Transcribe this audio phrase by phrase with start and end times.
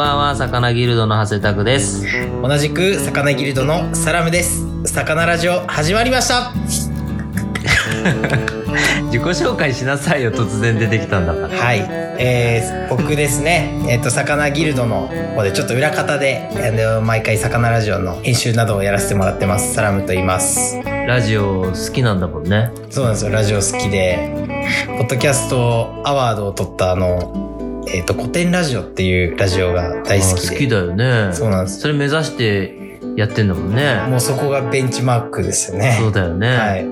[0.00, 2.06] ばんは、魚ギルドの長谷拓です。
[2.40, 4.64] 同じく魚ギルドのサラムです。
[4.86, 6.54] 魚ラジオ始まりました。
[9.12, 11.48] 自己紹介しなさいよ、突然出てきたんだから。
[11.48, 11.86] はい、
[12.18, 13.74] えー、僕ですね。
[13.88, 19.74] えっ、と魚ギルドの方でちょっと裏方であの毎回魚ラジオの編集などをやらせてもらってます。
[19.74, 20.80] サラムと言います。
[21.06, 22.70] ラジオ好きなんだもんね。
[22.88, 23.32] そうなんですよ。
[23.32, 24.30] ラジオ好きで
[24.96, 27.49] ポッドキャストアワードを取ったあの
[27.92, 30.48] えっ、と古典ラジオっていうラジオが大好きで。
[30.48, 31.34] あ好きだよね。
[31.34, 31.80] そうなんです。
[31.80, 34.00] それ目指してやってんだもんね。
[34.08, 35.96] もうそこがベンチマークですよね。
[36.00, 36.56] そうだよね。
[36.56, 36.84] はい。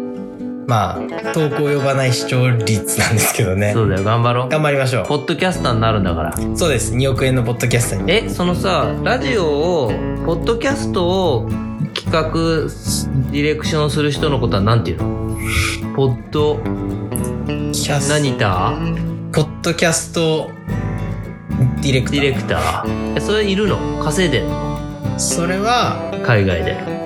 [0.66, 3.72] まあ投稿呼ばない視聴率なんですけどね。
[3.72, 4.48] そうだよ、頑張ろう。
[4.48, 6.34] 頑張りましょポッドキャスターになるんだから。
[6.34, 6.92] うそうです。
[6.94, 8.12] 2億円のポッドキャストに。
[8.12, 9.92] え、そのさ、ラジオを、
[10.26, 11.48] ポッドキャストを
[11.94, 12.30] 企画、
[13.30, 15.38] ディレクションする人のことは何て言うの？
[15.96, 16.58] ポッド、
[17.72, 20.50] キャス何ターポッドキャスト
[21.80, 22.20] ディレクター。
[22.20, 23.16] ディレクター。
[23.16, 24.02] え、それいるの？
[24.02, 25.18] 稼いでんの？
[25.18, 26.98] それは海外で。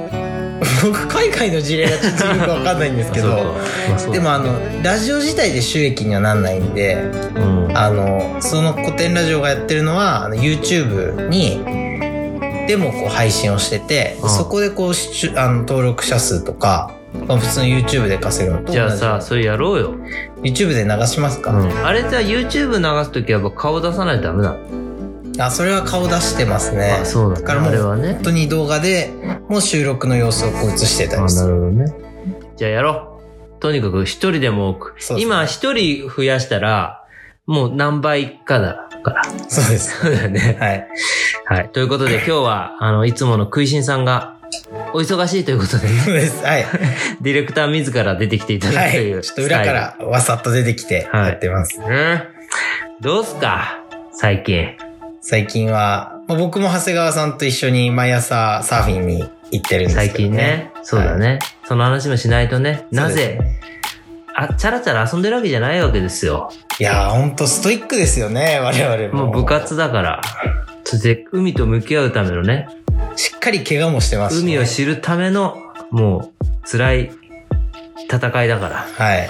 [0.82, 3.28] 僕海外の事例がちょっとよくわかんないんですけど
[3.88, 7.72] まあでもあのラジオ自体で収益にはなんないんでうん。
[7.76, 11.62] あのその古典ラジオがやってるのはあの YouTube に
[12.66, 14.30] でもこう配信をしてて、うん。
[14.30, 14.92] そこでこう
[15.38, 19.94] あの登録者数とかまあ普通の YouTube で稼ぐのと同じじゃあさ、それやろうよ。
[20.42, 21.86] YouTube で流しますか、うん。
[21.86, 24.82] あれじゃあ YouTube 流すときはやっぱ顔出さないとダメなの？
[25.38, 27.40] あそれは顔出してますねあ、そうなんだ。
[27.40, 28.22] だからもうあれはね本。
[28.24, 29.10] 当に動画で
[29.48, 31.94] もう収録の様子をこう映してたあ、りするなるほどね。
[32.56, 33.18] じゃあやろ
[33.58, 33.60] う。
[33.60, 34.94] とにかく一人でも多く。
[35.14, 37.04] ね今一人増やしたら、
[37.46, 39.24] もう何倍かだから。
[39.48, 40.56] そうです そうだよね。
[40.60, 40.86] はい
[41.44, 41.68] はい。
[41.70, 44.36] ということで今日は、あの、いつもの食いしんさんが、
[44.94, 46.64] お忙しいということでね、そうですはい
[47.20, 49.20] ディレクター自ら出てきていただはくという。
[49.20, 51.96] いちょっと裏からわさっと出てきてはいやってます、スタイル。
[51.96, 52.20] うん。
[53.00, 53.78] どうすか？
[54.12, 54.68] 最近。
[55.20, 60.70] 最近は、まあ僕も長谷川さんと一緒に毎朝サーフィンに行ってるんですけど、ね、最近ね。
[60.82, 61.38] そうだね。
[61.64, 62.84] その話もしないとね。
[62.90, 63.38] なぜ、
[64.34, 66.50] あ、チャラチャラ遊んでるわけじゃないわけですよ。
[66.78, 70.20] いやーほんとストイックですよね我々ももう部活だから。
[70.84, 72.66] そして海と向き合うためのね、
[73.16, 75.56] しっかり怪我もしてますしね、海を知るための、
[75.90, 76.32] も
[76.64, 77.10] う、辛い
[78.10, 78.86] 戦いだから。
[78.96, 79.28] はい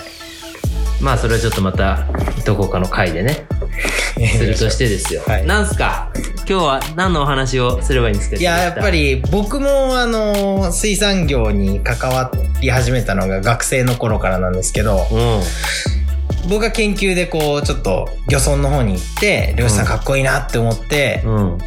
[1.00, 2.06] まあ、それはちょっとまた、
[2.46, 3.46] どこかの回でね、
[4.38, 5.22] するとしてですよ。
[5.26, 6.10] はいなんすか？
[6.48, 8.36] 今日は何のお話をすればいいんですか？
[8.36, 8.90] いややっぱ。
[8.90, 21.28] り僕もあの水産業に関わり始めたのが学生の頃からなんですけどう僕が研究でこうちょっと漁村の方に行って漁師さんかっこいいなって思ってん。
[21.28, 21.58] うん。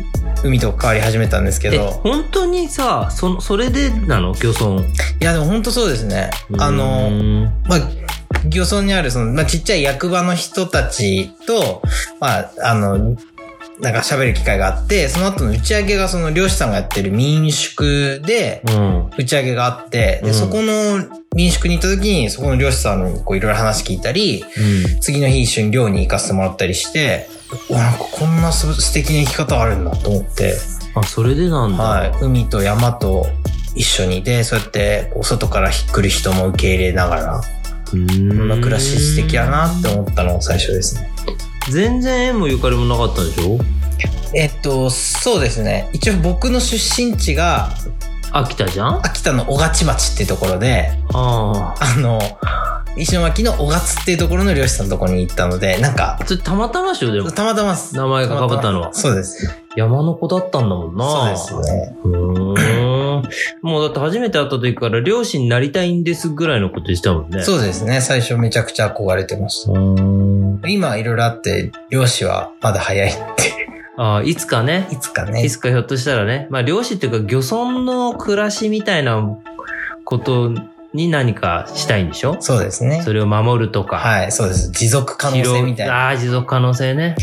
[0.46, 4.34] 海と関わり始めたんですけえ、ど本当にさ、そ、それでなの？
[4.42, 4.82] 漁村。
[4.82, 4.86] い
[5.20, 6.30] やでも本当そうですね。
[6.60, 7.80] あうのまあ
[8.48, 11.82] 漁村にあるその、まあ、ちっちゃい役場の人たちと
[12.20, 13.18] まああの
[13.80, 19.10] なんか喋る機会があってその後の打ち上げがその漁師さんがやってる民宿でうん。
[19.18, 25.00] 打ち上げがあって、うんでそこの民宿に行った時にそこの漁師さんにこういろいろ話聞いたりうん。
[25.02, 27.28] 次の日一緒に漁に行かせてもらったりして
[27.70, 30.56] うわなんかこんなす素敵な生き方あるんだと思って、
[30.96, 31.84] あ、それでなんだ。
[31.84, 33.28] はい、海と山と
[33.76, 37.42] 一緒にでそうやってこう外から来る人も受け入れながら。
[37.92, 41.10] こんな暮らし素敵やなって思ったのが最初ですね。
[41.70, 43.60] 全然縁もゆかりもなかったでしょ？
[44.34, 45.90] えっと、そうですね。
[45.94, 47.70] 一応僕の出身地が
[48.32, 48.88] 秋田じゃん？
[48.96, 51.74] あ秋田の小勝町っていうところで、あ。
[51.80, 52.20] あの、
[52.98, 57.32] 石巻の小勝っていうところの漁師さんのところに行ったので、なんか、たまたまでしょでも。
[57.32, 57.76] たまたま。
[57.94, 58.94] 名前が被ったのは。
[58.94, 59.50] そうです。
[59.76, 61.38] 山の子だったんだもんな。
[61.38, 61.98] そうですね。
[62.04, 62.55] うーん。
[63.66, 67.42] もうだって初めて会った時から漁師になりたいんですぐらいのこと言ってたもんね。
[67.42, 68.00] そうですね。
[68.00, 69.72] 最初めちゃくちゃ憧れてました。
[70.70, 73.68] 今いろいろあって、漁師はまだ早いって。
[73.98, 74.88] ああ、いつかね。
[74.92, 75.50] いつかねい。
[75.50, 76.46] つかひょっとしたらね。
[76.52, 79.36] まあ漁師っていうか漁村の暮らしみたいな
[80.04, 80.52] こと
[80.94, 82.38] に何かしたいんでしょ？
[82.42, 83.02] そうですね。
[83.02, 83.98] それを守るとか。
[83.98, 84.70] はい、そうです。
[84.74, 86.06] 持続可能性みたいな。
[86.06, 87.16] ああ、持続可能性ね。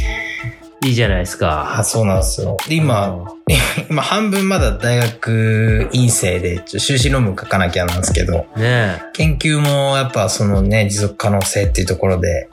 [0.84, 1.79] いいじゃないですか。
[1.79, 2.56] あ、そうなんですよ。
[2.69, 3.25] で、今、
[3.90, 8.62] 今半分まだ大学院生で、修士論文書かなきゃなんですけど、うん。
[8.62, 12.49] ね研究もやっぱそのね、持続可能性っていうところで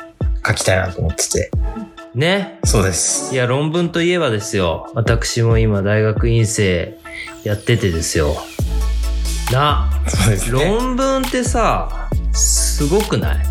[0.45, 1.51] 書きたいなと思ってて。
[2.15, 2.19] え。
[2.19, 2.59] ね。
[2.65, 3.33] そうです。
[3.33, 4.91] いや、論文といえばですよ。
[4.93, 6.97] 私も今大学院生
[7.43, 8.35] やっててですよ。
[9.51, 10.63] な、そうですね。
[10.65, 13.45] 論文ってさ、すごくない？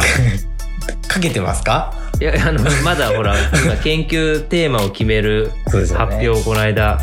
[1.13, 1.93] 書けてますか？
[2.20, 5.53] いや、あの、まだほら、今研究テーマを決める。
[5.70, 6.99] 発表をこの間、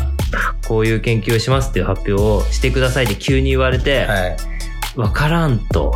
[0.68, 4.36] こういう研究をしますっていう発表をしてくださいって急に言われて、はい。
[4.96, 5.94] わからんと。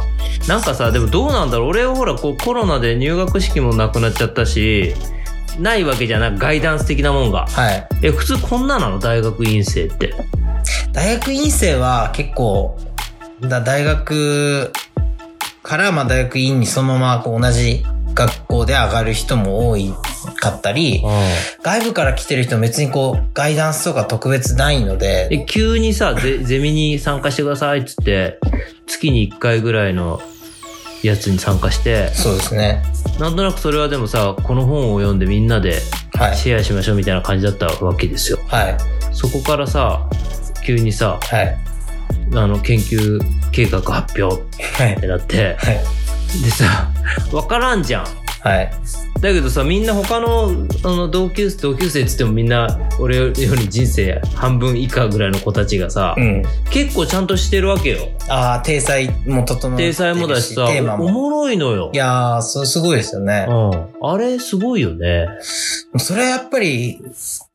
[0.49, 4.95] なんかさ、でもどうなんだろう俺はほら、こうコロナで入学式もなくなっちゃったし、
[5.59, 7.47] ないわけじゃなく、ガイダンス的なもんが。
[7.47, 7.87] はい。
[8.03, 8.99] え、普通こんななの？
[8.99, 10.15] 大学院生って。
[10.93, 12.79] 大学院生は結構、
[13.43, 14.73] だ大学
[15.63, 17.85] から、まあ大学院にそのままこう同じ
[18.27, 19.95] 学校で上がる人も多い
[20.41, 21.03] かったり、
[21.63, 28.39] 外部から来てる人も別にこう、ガイダンスとか特別ないので、え、急にさ、ゼ ゼミに参加してくださいっつって、
[28.87, 30.21] 月に1回ぐらいの
[31.03, 32.83] やつに参加して、そうですね。
[33.19, 35.81] なんとなくそれはでもさ、この本を読んでみんなで
[36.19, 36.37] はい。
[36.37, 38.39] シェアしましょうみたいな感じだったわけですよ。
[38.47, 38.77] はい。
[39.13, 40.07] そこからさ、
[40.67, 41.57] 急にさ、はい。
[42.35, 43.19] あの、研究
[43.51, 45.01] 計画発表はいっ。
[45.01, 45.81] てなって、はい。
[46.43, 46.91] でさ、
[47.33, 48.07] わからんじゃん。
[48.43, 48.71] はい。
[49.21, 56.43] だけどさ、みんな他の、あの、同級生、同級生っつってもみんな、俺より人生半分以下ぐらいの子たちがさ、うん。
[56.71, 58.09] 結構ちゃんとしてるわけよ。
[58.31, 60.65] ああ、体裁も整ってる体裁もだしさ。
[60.99, 61.97] おもろいのよい。
[61.99, 63.47] やー、そう、すごいですよね。
[63.47, 64.09] うん。
[64.09, 65.27] あれ、すごいよね。
[65.99, 67.03] それはやっぱり、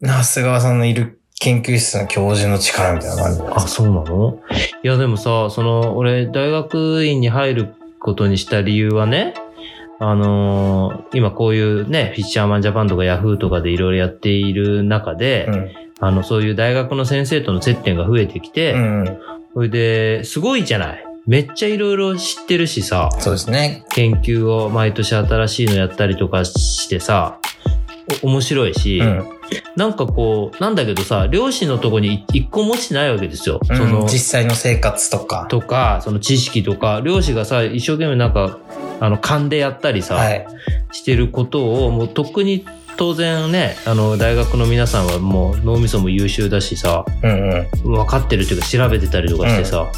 [0.02, 4.40] 長谷川さんのいる研究室の教授の力みたいな感じあ、そうなの？
[4.84, 7.74] いや、でもさ、その、俺、大学院に入る
[8.06, 9.34] ことにした理由はね、
[10.00, 15.72] あのー今こういうね、フィッシャーマンジャパンとかヤフーとかでいろいろやっている中で、うん。
[16.00, 19.20] あの、そういう大学の先生との接点が増えてきて、うんうん。
[19.54, 21.06] それで、すごいじゃない。
[21.26, 23.86] めっちゃいろいろ知ってるしさ、そうですね。
[23.90, 27.40] 研究を毎年新しいのやったりとかしてさ、
[28.22, 29.35] お面白いし、うん。
[29.76, 33.60] なんかこう、なんだけどさ、漁師のとこに一個持ちないわけですよ。
[33.66, 35.48] そのうん、実際の生活とか。
[35.50, 38.58] とか、その知識とか、漁師がさ、一生懸命なんか、
[39.00, 40.48] あの、勘でやったりさ、はい。
[40.92, 42.66] してることを、もうとっくに
[42.98, 47.92] 当然ね、あの、大学の皆さんはもう脳みそも優秀だしさ、うんうん。
[47.92, 49.92] 分かってるっていうか調べてたりとかしてさ、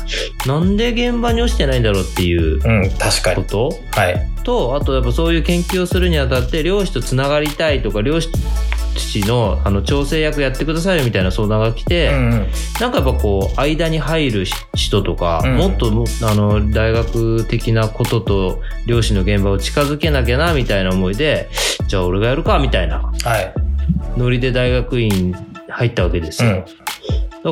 [0.48, 3.44] なんで現場に落ちてないんだろうっていううん、確かに。
[3.44, 3.70] こと？
[3.92, 4.28] はい。
[4.48, 8.30] と、あとやっぱそういう研究をするにあたって、漁師とつながりたいとか、漁師
[9.28, 12.48] のあの調整役やってくださいよみたいな相談が来て、うんうん。
[12.80, 21.50] なんかやっぱこう、間に入る人とか、うんもっともあの、大学的なことと漁師の現場を近づけなきゃな、みたいな思いで、
[21.88, 23.12] じゃあ俺がやるか、みたいなは
[23.42, 23.54] い。
[24.16, 25.36] ノリで大学院
[25.70, 26.50] 入ったわけですよ。
[26.50, 26.66] うん。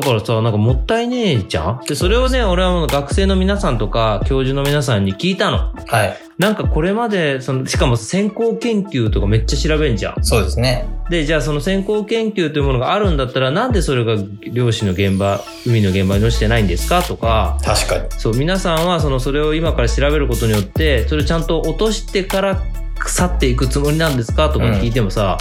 [0.00, 1.80] からさ、なんかもったいねえじゃん？
[1.86, 5.72] で、それをね、俺はもう学生の皆さんとか、教授の皆さんに聞いたの。
[5.86, 6.16] はい。
[6.38, 10.22] なんかこれまで、その、しかも先行研究とかめっちゃ調べんじゃん。
[10.22, 10.86] そうですね。
[11.08, 14.22] で、じゃあその先行研究というものがあるんだったら、なんでそれが
[14.52, 18.04] 漁師の現場、海の現場に落ちてないんですかとか、確かに。
[18.10, 22.62] そう、皆さんはその、それを今から調べることによって、それをちゃんと落としてから
[23.06, 25.38] 去っていくつもりなんですかとか聞いてもさ、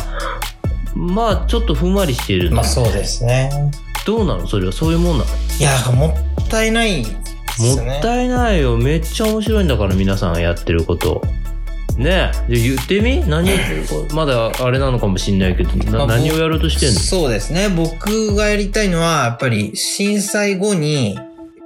[0.95, 3.49] まあ、ちょっとふんわりしているまあそうですね。
[4.05, 4.47] どうなの？
[4.47, 5.29] それはそういうもんなの？
[5.59, 7.05] いや、もったいない。
[7.59, 8.77] もったいないよ。
[8.77, 11.21] めっちゃ面白いんだから、皆さんがやってること。
[11.97, 12.53] ねえ。
[12.53, 13.23] で言ってみ？
[13.27, 13.49] 何、
[14.13, 16.99] まだあれなのかもしんないけど、なまあ何をやろうとしてんの？
[16.99, 17.69] そうですね。
[17.69, 21.17] 僕がやりたいのは、やっぱり震災後に、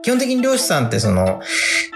[0.02, 1.42] 基本的に漁師さんってその、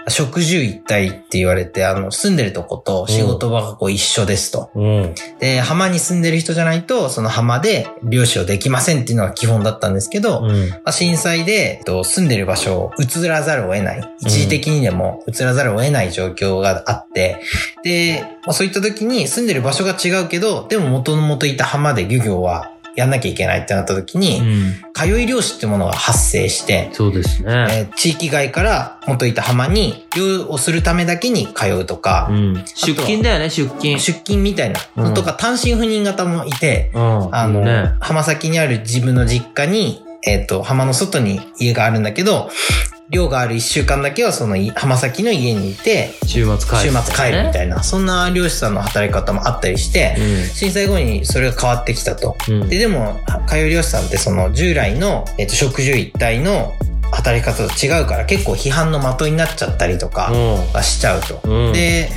[0.08, 4.70] 食住一体って言われて、あの、住んでるとこと仕事場がこう一緒ですと。
[4.74, 5.14] うん。
[5.38, 10.68] で、浜に住んでる人じゃないと、その浜で漁師をできませんっていうのが基本だったんですけど、うん。
[10.68, 14.14] まあ震災で、えっと住んでる場所を移らざるを得ない。
[14.20, 17.40] 一時的にでも移らざるを得ない状況があって、
[17.82, 24.74] で、まあ、そういった時に住んでる場所が違うけど、でも元々いた浜で漁業はやんなきゃいけないってなった時に、うん。
[24.92, 27.66] 通い漁師ってものが発生して、そうですね。
[27.70, 32.54] えー地域外から元いた浜に漁をするためだけに通うとか、うん。
[32.66, 33.98] 出勤だよね、出勤。
[33.98, 37.34] 出勤みたいなのとか、単身赴任型もいて、うん。
[37.34, 37.94] あの、ね。
[38.00, 42.50] 浜先にある自分の実家に、えっ、と、浜の外に家があるんだけど、
[43.10, 50.16] 寮がある一週間だけはそのい浜先の家にいて、週末帰る、週末帰るみたいいな、そんな漁師さんの働き方もあったりして、
[50.54, 52.36] 震災後にそれが変わってきたと。
[52.48, 52.62] うん。
[52.62, 52.68] うん。
[52.68, 56.74] で、でも、通い漁師さんってその従来の、えっ、と、食住一体の
[57.14, 60.32] 働き方と違うから結構批判の的になっちゃったりとか
[60.72, 61.40] はしちゃうと。
[61.44, 61.72] うん。
[61.72, 62.10] で、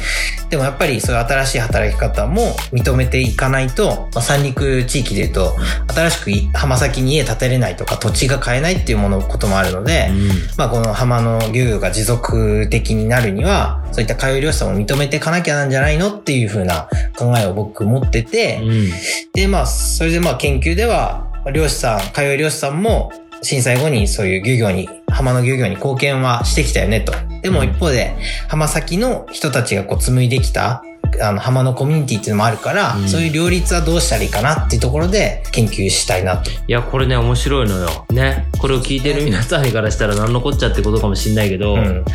[0.50, 5.56] でもやっぱりそういう新しい働き方も認めていかないと、まあ、三陸地域で言うと、
[5.94, 10.28] 新しくい浜先に家建てれないとか土地が買えないっていうものこともあるので、うん。
[10.58, 18.90] まあこの浜の漁業が持続的になるには、そういった通い漁師さんを認めていかなきゃなんじゃないのっていうふうな考えを僕持ってて、うん。
[19.34, 27.14] でまあそれでまあ研究では、漁師さん、通い漁師さんも震災後にそういう漁業に、浜の漁業に貢献はしてきたよねと。
[27.42, 28.16] でも一方で、
[28.48, 30.84] 浜先の人たちがこう紡いできた、
[31.22, 36.52] あの、浜のコミュニティっていうのもあるから、うんそういう両立はどうしたらいいかなっていうところで研究したいなと。
[36.52, 38.06] いや、これね、面白いのよ。
[38.10, 38.48] ね。
[38.60, 42.06] これを聞いてる皆さんからしたら何のこっちゃってことかもしんないけど、うん。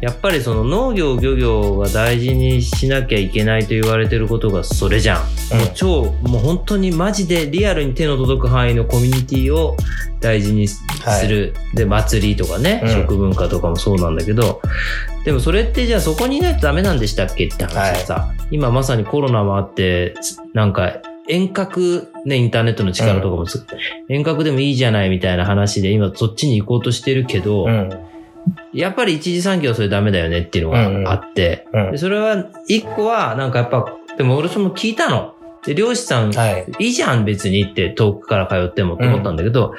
[0.00, 5.22] やっぱりその農業漁業が大事にしなきゃいけないと言われてることがそれじゃん。
[5.52, 5.58] うん。
[5.58, 9.76] もう超、もう本当にマジでリアルに手の届く範囲のコミュニティを
[10.20, 10.82] 大事にす
[11.28, 11.54] る。
[11.74, 12.90] で、祭りとかね、うん。
[12.90, 14.62] 食文化とかもそうなんだけど、
[15.24, 20.14] でもそれってじゃあそこにいないとダメなんでしたっけって話でさ、今まさにコロナもあって、
[20.54, 20.94] なんか
[21.28, 23.66] 遠隔、ね、インターネットの力とかもつ、
[24.08, 27.90] 遠隔でもいいじゃないみたいな話で今そっちに行こうとしてるけど、うん。
[28.72, 31.98] やっぱり一次産業はそれダメだよねっていうのがあって、うんで。
[31.98, 33.84] それは一個はなんかやっぱ、
[34.16, 35.34] でも俺その聞いたの。
[35.64, 36.66] で、漁師さん、はい。
[36.78, 39.74] いいじゃん別にって遠くから通ってもって思ったんだけど、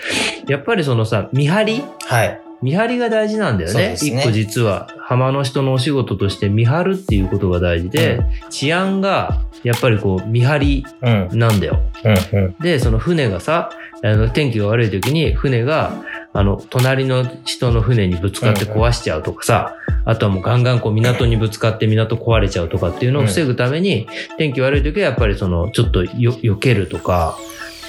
[0.47, 2.41] やっぱりそのさ、見張りはい。
[2.61, 3.89] 見張りが大事なんだよね。
[3.89, 11.39] ね一個実は、浜の人のお仕事として見張るっていうことが大事で、治安がやっぱりこう見張りうん。
[11.39, 11.79] なんだよ。
[12.03, 12.39] うん。
[12.39, 12.55] うん。
[12.59, 13.71] で、その船がさ、
[14.03, 16.03] あの天気が悪い時に船が、
[16.33, 19.75] あの、隣の人の船にぶつかって壊しちゃうとかさ、
[20.05, 27.37] あとはもうガンガンこう港にぶつかって港壊れちゃうとかっていうのを防ぐために、天気悪い時はやっぱりその、ちょっとよ、避けるとか、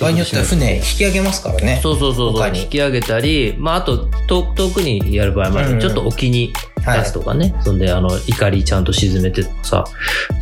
[0.03, 1.81] 場合によっては船引き上げますからね。
[1.83, 5.81] そうそうそうそう、引き上げたり、まああと遠遠くにやる場合もある、うんうん。
[5.81, 9.85] ちょっと沖にはい出すとかね、そんであの怒りちゃんと沈めてとかさ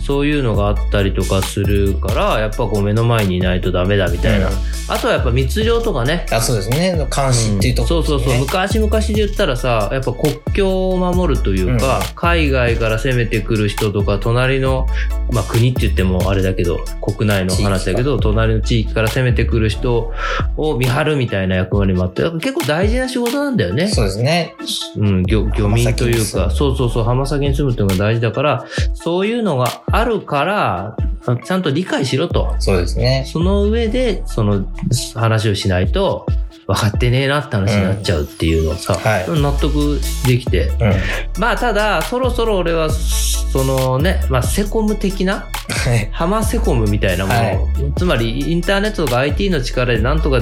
[0.00, 4.54] そういうのがあったりとかするからやっぱこう目の前にいないとダメだみたいな、うん。
[4.88, 6.26] あとはやっぱ密漁とかね。
[6.32, 6.96] あ、そうですね。
[7.14, 8.38] 監視っていうところ、そうそうそう。
[8.40, 14.86] 昔々で言ったらさやっぱ国境を守るというか、海外から攻めてくる人とか隣の、
[15.32, 20.12] まあ、国って言ってもあれだけど国内の話だけど隣の地域から攻めてくる人
[20.56, 23.88] を見張るみたいな役割もあって結構大事な仕事なんだよね。
[23.88, 24.54] そうですね。
[24.96, 30.96] うん、漁漁民というか、浜先に住むそうそうそう、浜先に住むっていうのが大事だから、そういうのがあるから、
[31.26, 32.54] あちゃんと理解しろと。
[32.58, 33.24] そうですね。
[33.26, 34.66] その上で、その
[35.14, 36.26] 話をしないと、
[36.66, 40.68] 分かってねえなって話になっちゃうっていうのをさ、はい納得できて。
[40.68, 41.40] うん。
[41.40, 46.08] まあ、ただ、そろそろ俺は、そのね、まあ、セコム的な、はい。
[46.12, 47.58] 浜セコムみたいなものを、はい
[47.96, 50.40] つまりインターネットとか IT の力でなんとか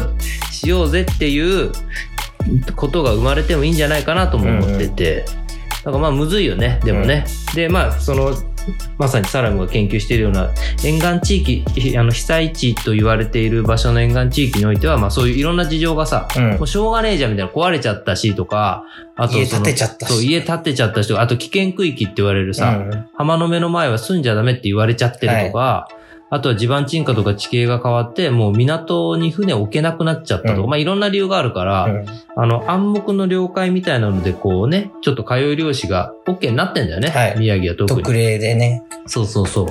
[0.53, 1.73] しようぜっていう
[2.77, 5.25] ことが生まれてもいいんじゃないかなとも思ってて、
[5.89, 8.35] だからまあむずいよねでもね、でまあその
[8.99, 10.53] まさにサラムが研究しているような
[10.85, 16.51] 沿岸地域あの被災地と言われている場所の沿岸地域においては、まあ、そういういろんな事情がさ、うん。
[16.59, 18.85] もうしょうがねえじゃんみたいな壊れちゃったしとか
[19.17, 20.27] あと家その建てちゃったし。
[20.27, 23.09] 家建てちゃった人あと危険区域って言われるさ、うん。
[23.15, 25.89] 浜の目の前は住んじゃダメって言われちゃってるとか、
[26.31, 32.07] あとは地盤沈下とか地形が変わって、もう港に船を置けなくなっちゃったとか、うんまあいろんな理由があるから、うん
[32.41, 37.09] あの暗黙の了解みたいなので、こうね、ちょっと通い漁師が OK になってんだよね。
[37.09, 38.03] はい宮城は特に。
[38.03, 38.85] 特例でね。
[39.07, 39.67] そうそうそう。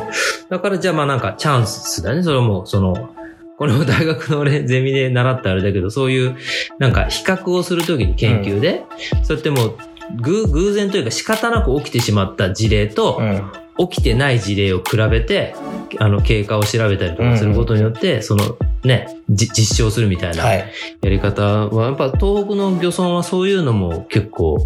[0.50, 2.24] だからじゃあまあなんかチャンスだね。
[2.24, 3.10] それも、その、
[3.58, 6.36] これも大学の俺ゼミで習ったあれだけど、そういう
[6.78, 8.84] なんか比較をするときに研究で、
[9.24, 9.78] そうやってもう
[10.22, 13.52] 偶偶然というか仕方なく起きてしまった事例と、うん。
[13.80, 15.56] 起きてない事例を比べて、
[16.00, 21.10] あの、経過を調べたりとかすることによって、その、ね、じ実証するみたいなはやい。
[21.10, 24.64] り方は、やっぱ東北の漁村はそういうのも結構、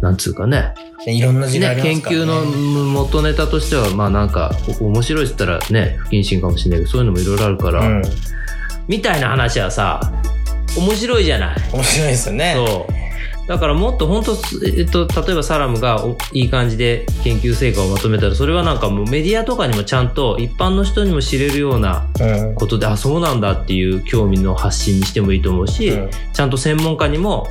[0.00, 2.00] なんつうかね、でいろんな時代あね研。
[2.00, 8.02] 究の元ネタとしては、まあなんか、お面白いって言ったらね、不謹慎かもしれないけど、そういうのもいろいろあるから、うん。
[8.88, 10.00] みたいな話はさ、
[10.76, 11.56] 面白いじゃない。
[11.72, 12.54] 面白いですよね。
[12.56, 13.03] そう。
[13.46, 14.36] だからもっと本当、
[14.66, 22.54] えっと、例えばサラムがおいい感じで研究成果をまとめたら、それはなんかもうメディアとかにもちゃんと一般の人にも知れるようなうん。
[22.54, 27.46] ことで、あ、そうなんだっていう興味の発信にしてもいいと思うし、うんちゃんと専門家にも、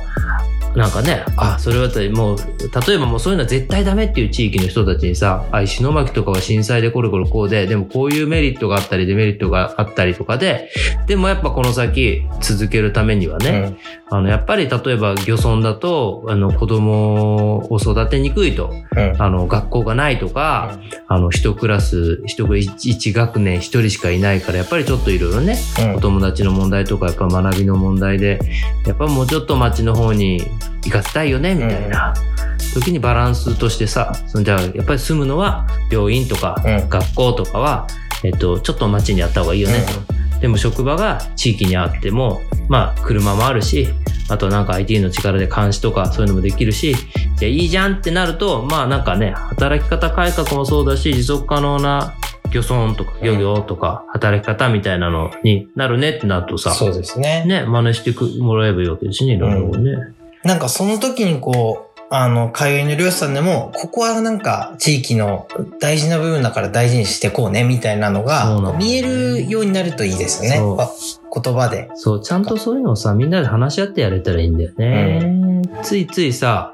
[0.76, 10.70] なんかね、あ、それはもう、例えばもうそういうのは絶対ダメっていう地域の人たちにさ、あ、石巻とかは震災でコロコロこうで、でもこういうメリットがあったりデメリットがあったりとかで、
[11.06, 13.78] でもやっぱこの先続けるためにはね、
[14.10, 19.12] あの、やっぱり例えば漁村だと、あの、子供を育てにくいと、うん。
[19.12, 19.22] うん。
[19.22, 28.38] あの、学校がないとか、あの、一クラス、一ク一一学年一人しかいないから、やっぱりちょっといろいろね、うんお友達の問題とか、やっぱ学びの問題で、
[28.86, 30.42] やっぱもうちょっと町の方に
[30.84, 32.14] 行かせたいよね、みたいな。
[32.74, 37.86] 時にバランスとしてさ、そのじゃあ、やっぱり住むのは病院とか、うん学校とかは、
[38.24, 40.13] えっと、ちょっと町にあった方がいいよね、と。
[40.44, 43.88] でも職場が地域にあっても、まあ、車もあるし、
[44.28, 46.94] あとなんか IT の力で監視とかそういうのもできるし、
[47.36, 52.12] じゃあいいじゃんってなると、まあなんかね、働き方改革もそうだし、持続可能な
[52.50, 57.46] 漁村とか漁業とか働き方みたいなのになるねってなるとさ、そうですね。
[57.46, 60.12] ね、真似してくもらえばいいわけですしね、いろいろね。
[60.42, 65.48] なんかその時にこう、あの、通いの漁師さんでも、ここはなんか地域の
[65.80, 70.60] 大事な部分だから大事にしてこうね、みたいなのが見えるようになるといいですよね。
[71.34, 71.90] 言葉で。
[71.96, 75.62] そう、ちゃんとそういうのをさ、みんなで話し合ってやれたらいいんだよね。
[75.82, 76.72] ついついさ、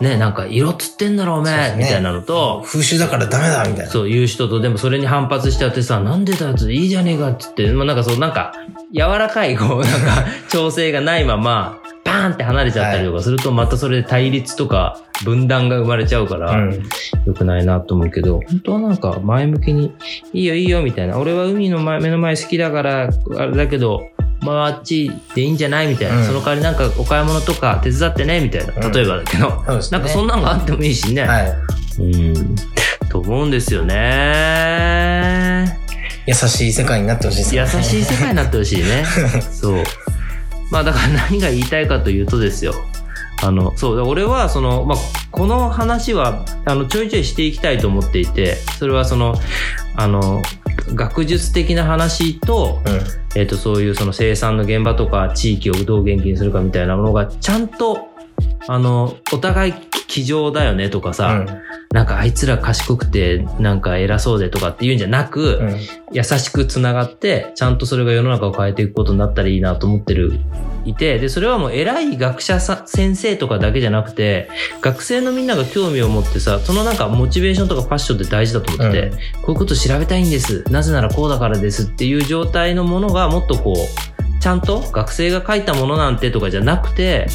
[0.00, 3.90] ね、なんか色つってんだろおめえ、ねみたいなのと、風習だからダメだみたいな。
[3.90, 8.54] そう言う人と、でもそれに反発しちゃってさ、なんでだよっていいじゃねえかって言って、まあなんかそう、なんか、
[8.90, 11.77] 柔らかい、こう、なんか、調整がないまま、
[12.08, 16.82] バーンって離れちゃったりとかすると、またそれで対立とか、分断が生まれちゃうから、うん。
[17.26, 19.94] 良くないなと思うけど、本当はなんか前向きに、
[20.32, 24.08] いいよいいよみたいな、俺は海の前目の前好きだから、あれだけど、
[24.40, 29.54] まああっちでいいんじゃないみたいな、うんその代わりなんかお買い物とか手伝ってねみたいな、うん例えばだけど、ね。
[29.90, 31.22] なんかそんなんがあってもいいしね。
[31.22, 31.52] はい。
[31.98, 32.54] うん。
[33.08, 35.78] と思うんですよね。
[36.26, 37.82] 優しい世界になってほしいですね。
[37.82, 39.04] しい世界になってほしいね。
[39.50, 39.82] そう。
[40.70, 42.74] まあだから何が言いたいかというとですよ。
[43.42, 44.98] あの、そう、俺はその、まあ、
[45.30, 49.36] この話は、あの、ちょいちょいしていきたいと思っていて、それはその、
[49.94, 50.42] あの、
[50.94, 53.00] 学術的な話と、うん。
[53.38, 58.08] えっ、と、そういうその生産の現場とか地域をどう元気にするかみたいなものが、ちゃんと、
[58.66, 59.74] あの、お互い
[60.08, 61.46] 気丈だよねとかさ、うん。
[61.92, 65.78] なんかあいつら賢くて、なんか偉そうでとかっていうんじゃなく、うん。
[66.12, 70.40] 優しくつながって、ちゃんとそれが世の中を変えていくことになったらいいなと思ってる、
[70.86, 74.48] いて、で、それはもう偉い学者さ、先生とかだけじゃなくて、
[74.80, 80.64] 学生のみんなが興味を持ってさ、そのなんかモチベーションとかパッションって大事だと思ってて、うんこういうこと調べたいんです。
[80.70, 87.26] なぜならこうだからですっていう状態のものがもっとこう、ちゃんと学生が書いたものなんてとかじゃなくて、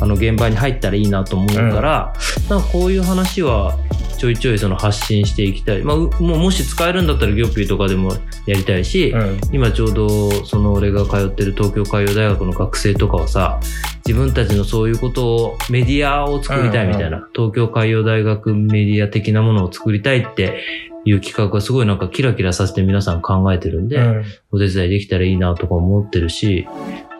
[0.00, 2.12] あの現場に入ったらいいなと思うから、
[2.48, 3.78] なんかこういう話は
[4.20, 5.82] ちょいちょいその発信していきたい。
[5.82, 8.12] まあ、うもうもし使えるんだったらギョッピーとかでも
[8.46, 9.40] やりたいし、うん。
[9.50, 13.60] 今ちょうどその俺が通ってる東京海洋大学の学生とかはさ、
[14.06, 20.62] 自分たちのそういうことをメディアを作りたいみたいな、東京海洋大学メディア的なものを作りたいって
[21.06, 24.24] いう企画がすごいなんかキラキラさせて皆さん考えてるんで、うん。
[24.52, 26.66] お手伝いできたらいいなとか思ってるし、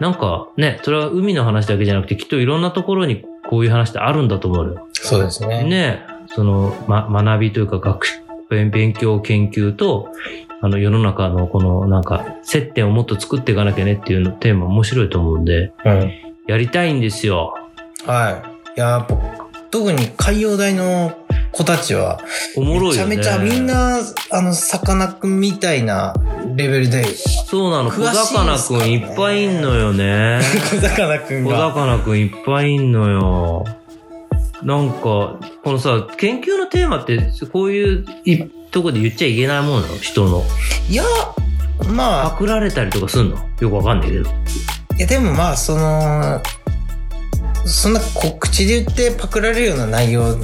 [0.01, 4.89] なんかね、それは海の話だけじゃなくてきっといろんなところにこういう話ってあるんだと思うのよ。
[4.95, 5.63] そうですね。
[5.65, 8.07] ね、その、ま、学びというか学
[8.49, 10.09] 勉勉強研究と、
[10.63, 16.13] あの世の中のこのなんか接点をもっと作っていかなきゃねっていうのテーマ面白いと思うんで、うん。
[16.47, 17.55] やりたいんですよ。
[18.07, 18.43] は
[18.77, 18.77] い。
[18.77, 19.17] いや、やっぱ、
[19.71, 21.13] 特に海洋大の
[21.53, 22.21] 子たちは、
[22.57, 23.17] おもろいよね。
[23.17, 23.67] めちゃめちゃみん。
[23.67, 26.15] な、あの、さかなクンみたいな
[26.57, 27.91] レベルで、そうなの。
[27.91, 30.41] 小魚くんいっぱいいんのよね。
[30.71, 31.59] 小魚くん小が。
[31.69, 33.65] 魚くんいっぱいいんのよ。
[34.63, 37.19] なんか、このさ、研究のテーマって、
[37.53, 38.39] こういうい
[38.71, 39.97] とこで言っちゃいけないもんなの？
[39.99, 40.45] 人の。
[40.89, 41.05] いや、
[41.89, 43.39] まあ、パクられたりとかすんの？
[43.61, 44.29] よくわかんないけど。
[44.29, 44.33] い
[44.99, 46.43] やでもまあ、その、
[47.67, 50.37] そんな告知で言ってパクられるような内容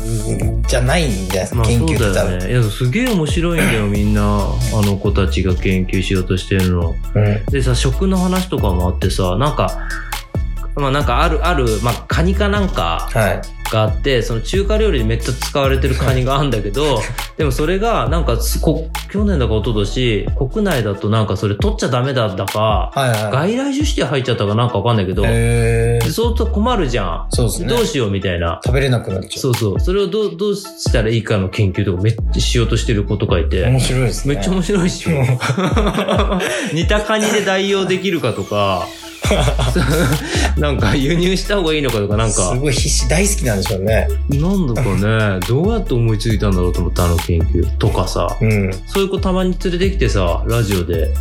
[0.69, 2.33] じゃないんじゃないですか、まあ研そうだ究って多分。
[2.33, 2.53] よね。
[2.53, 4.23] いや、すげえ面白いんだよ、みんな。
[4.23, 6.95] あの子たちが研究しようとしてるの。
[7.15, 7.45] うん。
[7.47, 9.89] でさ、食の話とかもあってさ、なんか、
[10.75, 13.43] まあなんかある、ある、まあカニかなんかはい。
[13.71, 17.01] があって、その中華料理にめっちゃ使われてるカニがあるんだけど、
[17.37, 23.33] でもそれがなんかすこ、去年だか一昨年国内だとなんかそれ取っちゃダメだったか、はいはい。
[23.33, 27.27] 外来種指定入っちゃったかなんかわかんないけど、へーでそうすると困るじゃん。
[27.31, 28.61] そうですねどうしようみたいな。
[28.65, 29.81] 食べれなくなっちゃそうそう。
[29.81, 33.47] それをどう、どうしたらいいかの研究とかめっちゃしようとしてる子とかいう。
[33.49, 34.35] て、面白いですね。
[34.35, 35.11] めっちゃ面白いっしょ。
[36.73, 38.87] 似たカニで代用できるかとか、
[40.59, 44.09] なんか輸入した方がいいのかとか、なんすか、ごい必死、大好きなんでしょうね。
[44.31, 48.71] なんだかね、 どうやって思いついたんだろうと思ったあの研究とかさ、うん。
[48.87, 51.13] そういう子たまに連れてきてさ、ラジオで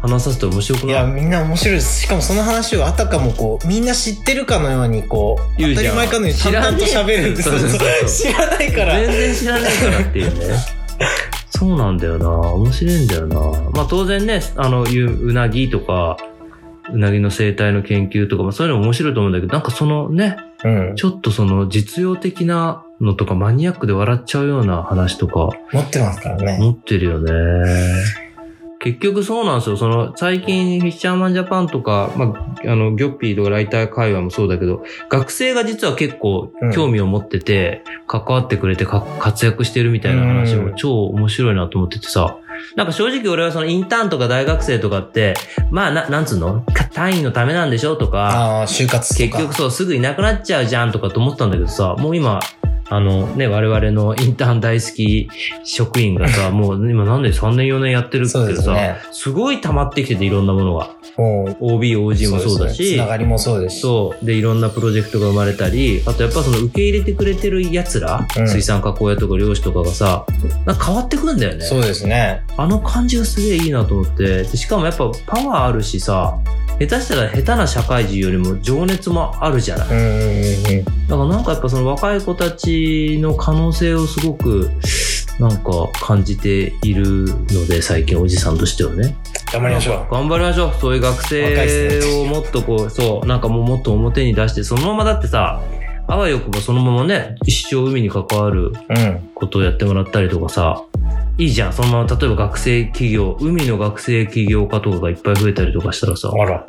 [0.00, 0.90] 話させたら面白くい？
[0.90, 2.02] や、ないみんな面白いです。
[2.02, 7.42] しかもその話をあたかもこう、みんな知ってるかのようにこう、当たり前かのように淡々と喋るんで
[8.08, 9.00] す知らないから。
[9.00, 10.56] 全然知らないからっていうね。
[11.50, 12.28] そうなんだよな。
[12.28, 13.36] 面白いんだよな。
[13.72, 16.16] まあ当然ね、あの、いううなぎとか、
[16.90, 20.96] うなぎの生態の研究とか、まあそういうのも面白いと思うんだけど、なんかそのね、うん。
[20.96, 26.58] ちょっとその実用的なのとかマニアックで笑っちゃうような話とか持ってますからね。
[26.60, 27.32] 持ってるよね。
[28.82, 29.76] 結局そうなんですよ。
[29.76, 42.38] その最近フィッシャーマンジャパンとか、まあ、あの、ギョッピーとかライター会話もそうだけど、学生が実は結構興味を持ってて、関わってくれてか活躍してるみたいな話もうん超面白いなと思っててさ、
[42.76, 45.34] なんか正直俺はそのインターンとか大学生とかって、
[45.70, 46.64] まあな、なんつうの？
[46.92, 47.96] 単位のためなんでしょ？
[47.96, 49.14] とか、ああ、就活。
[49.14, 52.40] 結局そうすぐいなくなっちゃうじゃんとかと思ったんだけどさ、もう今、
[52.88, 55.28] あのね、我々のインターン大好き
[55.64, 60.90] 職員がさ、 もう今なんで3年4年やってるけどさ、ねすごい溜まってきてていろんなものが。
[61.18, 63.80] OB、OG もそうだし、つながりもそうですし。
[63.80, 64.24] そう。
[64.24, 70.24] で、いろんなプロジェクトが生まれたり、あとやっぱその受け入れてくれてる奴ら、うん水産加工屋とか漁師とかがさ、
[70.64, 71.64] なんか変わってくんだよね。
[71.64, 72.42] そうですね。
[72.56, 74.44] あの感じがすげえいいなと思って。
[74.44, 76.38] でしかもやっぱパワーあるしさ、
[76.78, 79.88] 下手したら下手な社会人よりも情熱もあるじゃない。
[79.88, 80.84] うんうんうんうん。
[80.84, 82.81] だからなんかやっぱその若い子たち
[83.20, 84.70] の可能性をすごく
[85.38, 89.16] なんか感じているので、最近おじさんとしてはね。
[89.52, 90.74] 頑張りましょ頑張りましょう。
[90.80, 95.60] そういう学生をもっとこう、そう、なんかもうもっと表に出して、そのままだってさ、
[96.08, 98.72] あわよくばそのままね、一生海に関わるう。
[98.88, 99.30] うん。
[99.34, 100.82] ことをやってもらったりとかさ、
[101.38, 101.72] いいじゃん。
[101.72, 106.64] そのまま、例えば学生企業、海の学生起業家とかがいっぱい増えたりとかしたらさ、あら。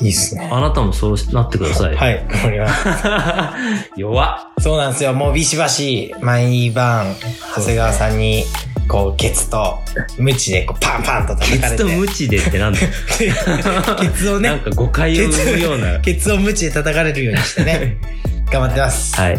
[0.00, 0.48] いいっすね。
[0.50, 1.96] あなたもそうなってください。
[1.96, 2.88] はい、頑張ります。
[4.00, 4.62] 弱っ。
[4.62, 5.12] そうなんですよ。
[5.12, 7.14] もうビシバシ、毎晩、
[7.56, 8.44] 長谷川さんに、
[8.88, 9.78] こう、ケツと、
[10.18, 11.76] ムチでこうパンパンとケ叩かれて。
[11.76, 12.88] ツとムチでってなんだよ
[14.00, 16.00] ケツをね、なんか誤解を生むような。
[16.00, 17.98] ケツをムチで叩かれるようにしてね、
[18.50, 19.14] 頑張ってます。
[19.16, 19.38] はい。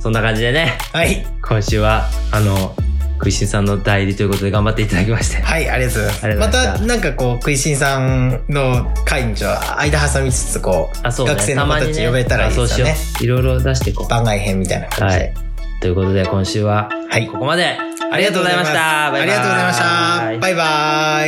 [0.00, 1.24] そんな感じでね、はい。
[1.42, 2.74] 今週は、あの、
[3.22, 5.40] 食いしんさんの代理ということで頑張っていただきまして。
[5.40, 6.56] はい、ありがとうございます。
[6.56, 11.34] ましたなんかこう、食いしんさんの会にちょ間挟みつつ、こう、あ、そうね。
[11.34, 12.96] 学生の子たち呼べたらいいですよね。
[13.20, 14.08] いろいろ出していこう。
[14.08, 15.22] 番外編みたいな感じで。
[15.22, 15.34] はい。
[15.80, 17.28] ということで、今週ははい。
[17.28, 17.76] ここまで。
[18.12, 19.12] ありがとうございました。
[19.12, 20.38] ありがとうございました。
[20.40, 21.26] バイバ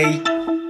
[0.60, 0.63] イ。